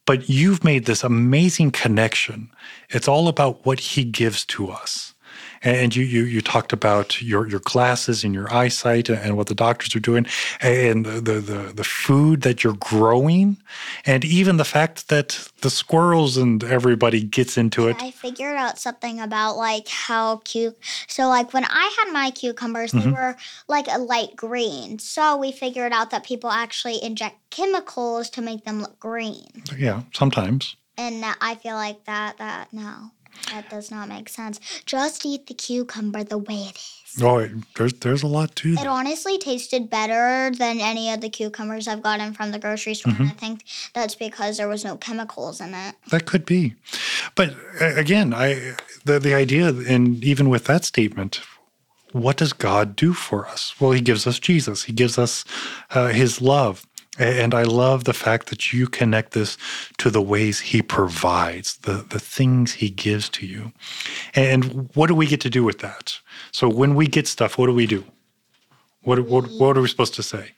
But 0.06 0.30
you've 0.30 0.64
made 0.64 0.86
this 0.86 1.04
amazing 1.04 1.72
connection. 1.72 2.50
It's 2.90 3.08
all 3.08 3.28
about 3.28 3.66
what 3.66 3.80
he 3.80 4.04
gives 4.06 4.46
to 4.46 4.70
us. 4.70 5.14
And 5.62 5.96
you 5.96 6.04
you 6.04 6.24
you 6.24 6.42
talked 6.42 6.74
about 6.74 7.22
your 7.22 7.48
your 7.48 7.60
glasses 7.62 8.24
and 8.24 8.34
your 8.34 8.52
eyesight 8.54 9.10
and 9.10 9.38
what 9.38 9.48
the 9.48 9.56
doctors 9.56 9.96
are 9.96 10.00
doing, 10.00 10.26
and 10.62 11.06
the 11.06 11.40
the 11.40 11.74
the, 11.74 11.84
food 11.84 12.42
that 12.42 12.64
you're 12.64 12.74
growing, 12.74 13.58
and 14.06 14.24
even 14.24 14.58
the 14.58 14.66
fact 14.66 15.10
that 15.10 15.50
the 15.62 15.70
squirrels 15.70 16.38
and 16.38 16.64
everybody 16.64 17.24
gets 17.24 17.58
into 17.58 17.88
it. 17.88 17.96
I 18.00 18.12
figured 18.12 18.56
out 18.56 18.78
something 18.78 19.20
about 19.20 19.58
like 19.58 19.88
how 19.88 20.38
cute. 20.38 20.78
So 21.08 21.28
like 21.28 21.54
when 21.54 21.66
I 21.66 21.96
had 22.00 22.14
my 22.14 22.32
cucumbers, 22.32 22.92
they 22.92 23.00
mm-hmm. 23.00 23.12
were 23.12 23.36
like 23.68 23.88
a 23.90 23.98
light 23.98 24.36
green. 24.36 25.00
So 25.00 25.38
we 25.38 25.52
figured 25.52 25.94
out 25.94 26.12
that 26.12 26.24
people 26.24 26.52
actually 26.52 27.04
inject 27.04 27.38
chemicals 27.50 28.30
to 28.32 28.42
make 28.42 28.66
them 28.66 28.82
look 28.82 29.00
green. 29.00 29.48
Yeah, 29.78 30.04
sometimes. 30.14 30.76
And 30.98 31.24
I 31.42 31.56
feel 31.56 31.76
like 31.76 32.04
that 32.06 32.38
that 32.40 32.74
no, 32.74 33.12
that 33.52 33.70
does 33.70 33.92
not 33.92 34.10
make 34.10 34.30
sense. 34.30 34.60
Just 34.86 35.26
eat 35.26 35.48
the 35.48 35.54
cucumber 35.54 36.24
the 36.24 36.38
way 36.38 36.56
it 36.56 36.76
is. 36.78 37.22
Oh, 37.24 37.48
there's 37.76 37.94
there's 37.94 38.24
a 38.24 38.28
lot 38.28 38.56
to 38.58 38.74
It 38.74 38.76
that. 38.76 38.88
honestly 38.88 39.38
tasted 39.38 39.90
better 39.90 40.52
than 40.56 40.80
any 40.80 41.12
of 41.12 41.22
the 41.22 41.30
cucumbers 41.30 41.88
I've 41.88 42.04
gotten 42.04 42.34
from 42.34 42.52
the 42.52 42.60
grocery 42.60 42.94
store. 42.94 43.14
And 43.18 43.30
I 43.30 43.34
think 43.34 43.64
that's 43.94 44.14
because 44.16 44.58
there 44.58 44.68
was 44.68 44.84
no 44.86 44.98
chemicals 44.98 45.60
in 45.62 45.74
it. 45.74 45.96
That 46.12 46.26
could 46.26 46.46
be, 46.46 46.76
but 47.36 47.56
again, 47.82 48.34
I 48.34 48.76
the 49.06 49.20
the 49.20 49.34
idea, 49.34 49.68
and 49.70 50.24
even 50.24 50.50
with 50.50 50.66
that 50.66 50.84
statement, 50.86 51.42
what 52.12 52.38
does 52.38 52.54
God 52.54 52.96
do 52.96 53.14
for 53.14 53.48
us? 53.48 53.74
Well, 53.80 53.92
He 53.92 54.02
gives 54.02 54.28
us 54.28 54.38
Jesus. 54.40 54.84
He 54.84 54.94
gives 54.94 55.18
us 55.18 55.44
uh, 55.92 56.08
His 56.10 56.42
love, 56.42 56.86
and 57.18 57.54
I 57.54 57.64
love 57.64 58.04
the 58.04 58.14
fact 58.14 58.48
that 58.48 58.74
you 58.74 58.88
connect 58.88 59.32
this 59.32 59.58
to 59.98 60.10
the 60.10 60.22
ways 60.22 60.60
He 60.60 60.82
provides, 60.82 61.78
the 61.78 62.06
the 62.08 62.20
things 62.20 62.74
He 62.74 62.90
gives 62.90 63.30
to 63.30 63.46
you, 63.46 63.72
and 64.36 64.90
what 64.96 65.08
do 65.08 65.16
we 65.16 65.28
get 65.28 65.42
to 65.42 65.50
do 65.50 65.64
with 65.64 65.80
that? 65.80 66.20
So 66.52 66.70
when 66.70 66.96
we 66.96 67.08
get 67.08 67.28
stuff, 67.28 67.58
what 67.58 67.68
do 67.68 67.74
we 67.74 67.88
do? 67.88 68.04
What 69.02 69.20
what 69.26 69.50
what 69.52 69.78
are 69.78 69.82
we 69.82 69.88
supposed 69.88 70.16
to 70.16 70.24
say? 70.24 70.52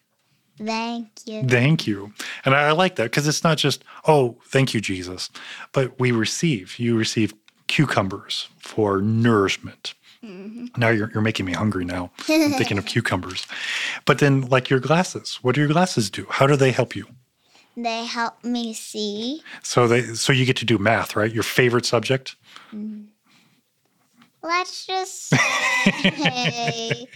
Thank 0.57 1.09
you. 1.25 1.47
Thank 1.47 1.87
you. 1.87 2.13
And 2.43 2.53
I 2.53 2.71
like 2.71 2.97
that 2.97 3.03
because 3.03 3.27
it's 3.27 3.43
not 3.43 3.57
just, 3.57 3.83
oh, 4.07 4.37
thank 4.43 4.73
you, 4.73 4.81
Jesus, 4.81 5.29
but 5.71 5.97
we 5.99 6.11
receive. 6.11 6.77
You 6.77 6.97
receive 6.97 7.33
cucumbers 7.67 8.49
for 8.57 9.01
nourishment. 9.01 9.93
Mm-hmm. 10.23 10.65
Now 10.77 10.89
you're, 10.89 11.09
you're 11.13 11.21
making 11.21 11.45
me 11.45 11.53
hungry 11.53 11.85
now. 11.85 12.11
I'm 12.27 12.51
thinking 12.51 12.77
of 12.77 12.85
cucumbers. 12.87 13.47
But 14.05 14.19
then, 14.19 14.41
like 14.41 14.69
your 14.69 14.79
glasses, 14.79 15.39
what 15.41 15.55
do 15.55 15.61
your 15.61 15.69
glasses 15.69 16.09
do? 16.09 16.25
How 16.29 16.45
do 16.45 16.55
they 16.55 16.71
help 16.71 16.95
you? 16.95 17.05
They 17.77 18.05
help 18.05 18.43
me 18.43 18.73
see. 18.73 19.41
So 19.63 19.87
they 19.87 20.01
so 20.01 20.33
you 20.33 20.45
get 20.45 20.57
to 20.57 20.65
do 20.65 20.77
math, 20.77 21.15
right? 21.15 21.31
Your 21.31 21.43
favorite 21.43 21.85
subject. 21.85 22.35
Mm-hmm. 22.73 23.03
Let's 24.41 24.85
just 24.85 25.29
say 25.29 27.07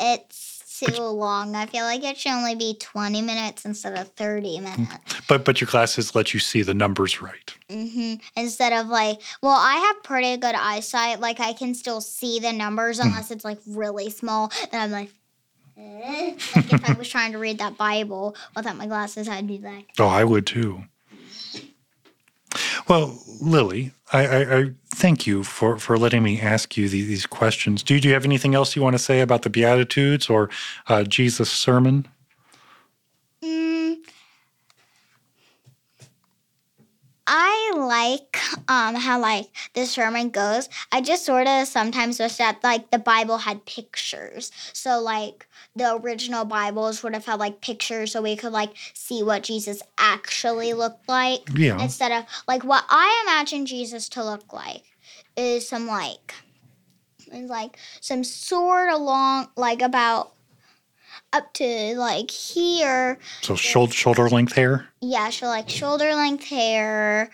it's 0.00 0.78
too 0.78 1.02
long. 1.02 1.54
I 1.54 1.66
feel 1.66 1.84
like 1.84 2.04
it 2.04 2.16
should 2.16 2.32
only 2.32 2.54
be 2.54 2.76
20 2.78 3.22
minutes 3.22 3.64
instead 3.64 3.96
of 3.98 4.08
30 4.10 4.60
minutes. 4.60 5.17
But 5.28 5.44
but 5.44 5.60
your 5.60 5.68
glasses 5.68 6.14
let 6.14 6.34
you 6.34 6.40
see 6.40 6.62
the 6.62 6.74
numbers 6.74 7.22
right. 7.22 7.54
Mm-hmm. 7.68 8.14
Instead 8.34 8.72
of 8.72 8.88
like, 8.88 9.20
well, 9.42 9.56
I 9.56 9.76
have 9.76 10.02
pretty 10.02 10.36
good 10.38 10.54
eyesight. 10.54 11.20
Like, 11.20 11.38
I 11.38 11.52
can 11.52 11.74
still 11.74 12.00
see 12.00 12.40
the 12.40 12.52
numbers 12.52 12.98
unless 12.98 13.30
it's 13.30 13.44
like 13.44 13.58
really 13.66 14.10
small. 14.10 14.50
Then 14.72 14.80
I'm 14.80 14.90
like, 14.90 15.10
eh. 15.76 16.34
like 16.56 16.72
if 16.72 16.90
I 16.90 16.94
was 16.94 17.08
trying 17.08 17.32
to 17.32 17.38
read 17.38 17.58
that 17.58 17.76
Bible 17.76 18.34
without 18.56 18.76
my 18.76 18.86
glasses, 18.86 19.28
I'd 19.28 19.46
be 19.46 19.58
like, 19.58 19.90
Oh, 19.98 20.08
I 20.08 20.24
would 20.24 20.46
too. 20.46 20.84
Well, 22.88 23.18
Lily, 23.42 23.92
I, 24.12 24.26
I, 24.26 24.58
I 24.58 24.70
thank 24.88 25.26
you 25.26 25.44
for, 25.44 25.78
for 25.78 25.98
letting 25.98 26.22
me 26.22 26.40
ask 26.40 26.76
you 26.76 26.88
these, 26.88 27.06
these 27.06 27.26
questions. 27.26 27.82
Do 27.82 27.94
you, 27.94 28.00
do 28.00 28.08
you 28.08 28.14
have 28.14 28.24
anything 28.24 28.54
else 28.54 28.74
you 28.74 28.82
want 28.82 28.94
to 28.94 28.98
say 28.98 29.20
about 29.20 29.42
the 29.42 29.50
Beatitudes 29.50 30.30
or 30.30 30.48
uh, 30.88 31.04
Jesus' 31.04 31.50
sermon? 31.50 32.08
Mm, 33.42 33.98
I 37.70 37.76
like 37.76 38.38
um 38.68 38.94
how 38.94 39.20
like 39.20 39.46
the 39.74 39.84
sermon 39.86 40.30
goes. 40.30 40.68
I 40.92 41.00
just 41.00 41.24
sort 41.24 41.46
of 41.46 41.66
sometimes 41.68 42.18
wish 42.18 42.36
that 42.36 42.62
like 42.62 42.90
the 42.90 42.98
Bible 42.98 43.38
had 43.38 43.64
pictures. 43.66 44.50
So 44.72 45.00
like 45.00 45.46
the 45.76 45.96
original 45.96 46.44
Bibles 46.44 47.02
would 47.02 47.14
have 47.14 47.26
had 47.26 47.38
like 47.38 47.60
pictures 47.60 48.12
so 48.12 48.22
we 48.22 48.36
could 48.36 48.52
like 48.52 48.70
see 48.94 49.22
what 49.22 49.42
Jesus 49.42 49.82
actually 49.98 50.72
looked 50.74 51.08
like 51.08 51.42
Yeah. 51.54 51.80
instead 51.80 52.12
of 52.12 52.24
like 52.46 52.64
what 52.64 52.84
I 52.88 53.24
imagine 53.26 53.66
Jesus 53.66 54.08
to 54.10 54.24
look 54.24 54.52
like 54.52 54.82
is 55.36 55.68
some 55.68 55.86
like 55.86 56.34
is 57.32 57.50
like 57.50 57.76
some 58.00 58.24
sort 58.24 58.88
of 58.90 59.00
long 59.00 59.48
like 59.56 59.82
about 59.82 60.32
up 61.32 61.52
to 61.54 61.94
like 61.96 62.30
here 62.30 63.18
So 63.42 63.54
shoulder, 63.54 63.92
shoulder 63.92 64.28
length 64.28 64.54
hair? 64.54 64.88
yeah, 65.00 65.30
so 65.30 65.46
like 65.46 65.68
shoulder 65.68 66.14
length 66.14 66.44
hair, 66.44 67.30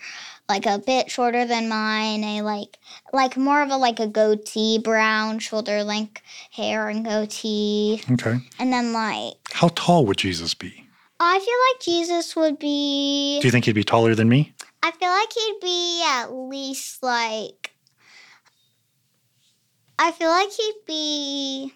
like 0.49 0.65
a 0.65 0.77
bit 0.79 1.09
shorter 1.09 1.45
than 1.45 1.69
mine. 1.69 2.23
A 2.23 2.41
like 2.41 2.77
like 3.13 3.37
more 3.37 3.61
of 3.61 3.69
a 3.71 3.77
like 3.77 3.99
a 3.99 4.07
goatee, 4.07 4.79
brown 4.79 5.39
shoulder 5.39 5.83
length 5.83 6.21
hair 6.51 6.89
and 6.89 7.05
goatee, 7.05 8.01
Okay. 8.11 8.37
and 8.59 8.71
then 8.73 8.91
like 8.93 9.35
How 9.53 9.69
tall 9.69 10.05
would 10.05 10.17
Jesus 10.17 10.53
be? 10.53 10.83
I 11.19 11.39
feel 11.39 11.55
like 11.71 11.81
Jesus 11.81 12.35
would 12.35 12.59
be. 12.59 13.39
Do 13.39 13.47
you 13.47 13.51
think 13.51 13.65
he'd 13.65 13.71
be 13.75 13.83
taller 13.85 14.13
than 14.15 14.27
me? 14.27 14.53
I 14.83 14.91
feel 14.91 15.09
like 15.09 15.31
he'd 15.33 15.59
be 15.61 16.03
at 16.05 16.25
least 16.33 17.01
like. 17.01 17.71
I 19.97 20.11
feel 20.11 20.29
like 20.29 20.51
he'd 20.51 20.81
be 20.85 21.73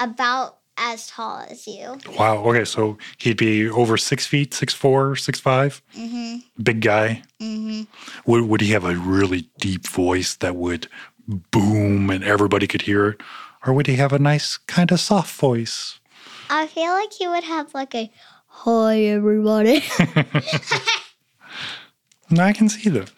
about 0.00 0.58
as 0.76 1.06
tall 1.08 1.44
as 1.48 1.66
you. 1.66 1.98
Wow. 2.18 2.38
Okay. 2.48 2.64
So 2.64 2.98
he'd 3.18 3.36
be 3.36 3.68
over 3.68 3.96
six 3.96 4.26
feet, 4.26 4.54
six 4.54 4.74
four, 4.74 5.16
six 5.16 5.38
five. 5.40 5.82
Mhm. 5.96 6.42
Big 6.62 6.80
guy. 6.80 7.22
Mhm. 7.40 7.86
Would, 8.26 8.42
would 8.48 8.60
he 8.60 8.70
have 8.72 8.84
a 8.84 8.94
really 8.96 9.48
deep 9.58 9.86
voice 9.86 10.34
that 10.36 10.56
would 10.56 10.88
boom 11.50 12.10
and 12.10 12.24
everybody 12.24 12.66
could 12.66 12.82
hear 12.82 13.08
it? 13.08 13.20
Or 13.66 13.72
would 13.72 13.86
he 13.86 13.96
have 13.96 14.12
a 14.12 14.18
nice 14.18 14.56
kind 14.58 14.90
of 14.92 15.00
soft 15.00 15.34
voice? 15.40 15.98
I 16.50 16.66
feel 16.66 16.92
like 16.92 17.12
he 17.12 17.26
would 17.26 17.44
have 17.44 17.72
like 17.74 17.94
a 17.94 18.10
Hi, 18.56 19.00
everybody. 19.02 19.82
I 22.38 22.52
can 22.52 22.68
see 22.68 22.88
that. 22.90 23.10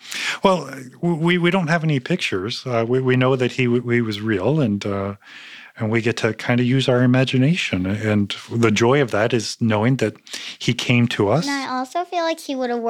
Well, 0.42 0.68
we, 1.00 1.38
we 1.38 1.50
don't 1.50 1.68
have 1.68 1.84
any 1.84 2.00
pictures. 2.00 2.66
Uh, 2.66 2.84
we, 2.88 3.00
we 3.00 3.16
know 3.16 3.36
that 3.36 3.52
he, 3.52 3.62
he 3.62 4.00
was 4.00 4.20
real, 4.20 4.60
and 4.60 4.84
uh, 4.84 5.14
and 5.78 5.90
we 5.90 6.00
get 6.00 6.16
to 6.18 6.32
kind 6.34 6.60
of 6.60 6.66
use 6.66 6.88
our 6.88 7.02
imagination. 7.02 7.86
And 7.86 8.34
the 8.50 8.70
joy 8.70 9.02
of 9.02 9.10
that 9.10 9.32
is 9.32 9.56
knowing 9.60 9.96
that 9.96 10.16
he 10.58 10.72
came 10.72 11.06
to 11.08 11.28
us. 11.28 11.46
And 11.46 11.54
I 11.54 11.76
also 11.76 12.04
feel 12.04 12.24
like 12.24 12.40
he 12.40 12.54
would 12.54 12.70
have 12.70 12.80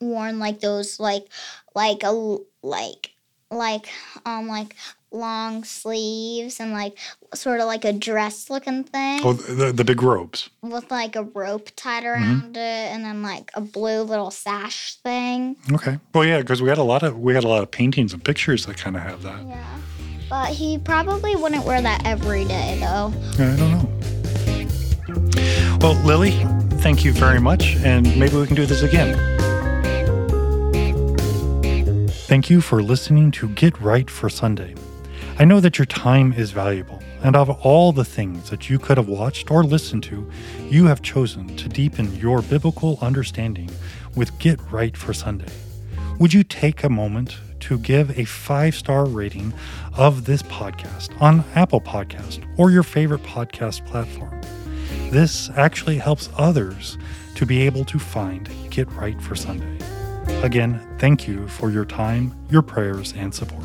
worn 0.00 0.38
like 0.38 0.60
those 0.60 1.00
like 1.00 1.26
like 1.74 2.02
a 2.02 2.38
like 2.62 3.10
like 3.50 3.88
um 4.24 4.48
like 4.48 4.74
long 5.12 5.64
sleeves 5.64 6.60
and 6.60 6.72
like 6.72 6.98
sort 7.32 7.60
of 7.60 7.66
like 7.66 7.84
a 7.84 7.92
dress 7.92 8.50
looking 8.50 8.84
thing. 8.84 9.20
Oh, 9.24 9.32
the, 9.32 9.72
the 9.72 9.84
big 9.84 10.02
robes. 10.02 10.50
With 10.62 10.90
like 10.90 11.16
a 11.16 11.22
rope 11.22 11.70
tied 11.74 12.04
around 12.04 12.54
mm-hmm. 12.54 12.56
it 12.56 12.92
and 12.92 13.04
then 13.04 13.22
like 13.22 13.50
a 13.54 13.60
blue 13.60 14.02
little 14.02 14.30
sash 14.30 14.94
thing. 14.96 15.56
Okay. 15.72 15.98
Well, 16.14 16.24
yeah, 16.24 16.40
because 16.40 16.62
we 16.62 16.68
had 16.68 16.78
a 16.78 16.84
lot 16.84 17.02
of 17.02 17.18
we 17.18 17.34
had 17.34 17.44
a 17.44 17.48
lot 17.48 17.62
of 17.62 17.70
paintings 17.70 18.12
and 18.12 18.22
pictures 18.22 18.66
that 18.66 18.76
kind 18.76 18.96
of 18.96 19.02
have 19.02 19.22
that. 19.22 19.44
Yeah. 19.46 19.78
But 20.28 20.48
he 20.48 20.78
probably 20.78 21.36
wouldn't 21.36 21.64
wear 21.64 21.80
that 21.80 22.04
every 22.04 22.44
day 22.44 22.78
though. 22.80 23.12
I 23.34 23.56
don't 23.56 23.70
know. 23.70 23.88
Well, 25.80 25.94
Lily, 26.04 26.32
thank 26.80 27.04
you 27.04 27.12
very 27.12 27.40
much 27.40 27.76
and 27.76 28.04
maybe 28.18 28.36
we 28.36 28.46
can 28.46 28.56
do 28.56 28.66
this 28.66 28.82
again. 28.82 29.16
Thank 32.26 32.50
you 32.50 32.60
for 32.60 32.82
listening 32.82 33.30
to 33.32 33.48
Get 33.50 33.80
Right 33.80 34.10
for 34.10 34.28
Sunday. 34.28 34.74
I 35.38 35.44
know 35.44 35.60
that 35.60 35.78
your 35.78 35.86
time 35.86 36.32
is 36.32 36.50
valuable, 36.50 37.00
and 37.22 37.36
of 37.36 37.48
all 37.64 37.92
the 37.92 38.04
things 38.04 38.50
that 38.50 38.68
you 38.68 38.78
could 38.80 38.96
have 38.96 39.06
watched 39.06 39.50
or 39.50 39.62
listened 39.62 40.02
to, 40.04 40.28
you 40.68 40.86
have 40.86 41.02
chosen 41.02 41.56
to 41.56 41.68
deepen 41.68 42.16
your 42.16 42.42
biblical 42.42 42.98
understanding 43.00 43.70
with 44.16 44.36
Get 44.40 44.58
Right 44.72 44.96
for 44.96 45.12
Sunday. 45.12 45.52
Would 46.18 46.32
you 46.32 46.42
take 46.42 46.82
a 46.82 46.88
moment 46.88 47.36
to 47.66 47.78
give 47.78 48.16
a 48.16 48.24
five 48.24 48.76
star 48.76 49.04
rating 49.04 49.52
of 49.94 50.24
this 50.24 50.42
podcast 50.42 51.20
on 51.20 51.44
Apple 51.56 51.80
Podcast 51.80 52.46
or 52.56 52.70
your 52.70 52.84
favorite 52.84 53.22
podcast 53.24 53.84
platform? 53.86 54.40
This 55.10 55.50
actually 55.50 55.98
helps 55.98 56.30
others 56.36 56.96
to 57.34 57.44
be 57.44 57.62
able 57.62 57.84
to 57.86 57.98
find 57.98 58.48
Get 58.70 58.90
Right 58.92 59.20
for 59.20 59.34
Sunday. 59.34 59.78
Again, 60.42 60.80
thank 60.98 61.26
you 61.26 61.48
for 61.48 61.70
your 61.70 61.84
time, 61.84 62.34
your 62.50 62.62
prayers, 62.62 63.12
and 63.16 63.34
support. 63.34 63.64